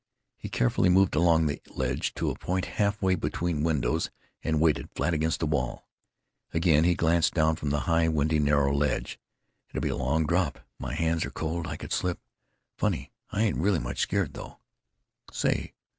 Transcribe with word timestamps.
He 0.35 0.49
carefully 0.49 0.89
moved 0.89 1.13
along 1.15 1.45
the 1.45 1.61
ledge 1.67 2.15
to 2.15 2.31
a 2.31 2.35
point 2.35 2.65
half 2.65 2.99
way 3.03 3.13
between 3.13 3.61
windows 3.61 4.09
and 4.43 4.59
waited, 4.59 4.89
flat 4.95 5.13
against 5.13 5.39
the 5.39 5.45
wall. 5.45 5.87
Again 6.55 6.85
he 6.85 6.95
glanced 6.95 7.35
down 7.35 7.55
from 7.55 7.69
the 7.69 7.81
high, 7.81 8.07
windy, 8.07 8.39
narrow 8.39 8.73
ledge. 8.73 9.19
"It 9.69 9.73
'd 9.77 9.83
be 9.83 9.89
a 9.89 9.95
long 9.95 10.25
drop.... 10.25 10.57
My 10.79 10.95
hands 10.95 11.23
are 11.23 11.29
cold.... 11.29 11.67
I 11.67 11.77
could 11.77 11.93
slip. 11.93 12.19
Funny, 12.79 13.11
I 13.29 13.43
ain't 13.43 13.57
really 13.59 13.77
much 13.77 13.99
scared, 13.99 14.33
though.... 14.33 14.57
Say! 15.31 15.75